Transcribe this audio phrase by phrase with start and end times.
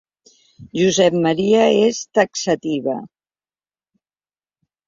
[0.79, 2.97] Josep Maria és taxativa.